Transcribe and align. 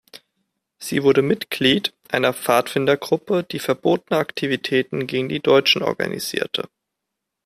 Sie 0.79 1.03
wurde 1.03 1.21
Mitglied 1.21 1.93
einer 2.09 2.33
Pfadfindergruppe, 2.33 3.43
die 3.43 3.59
verbotene 3.59 4.17
Aktivitäten 4.19 5.05
gegen 5.05 5.29
die 5.29 5.41
Deutschen 5.41 5.83
organisierte. 5.83 6.67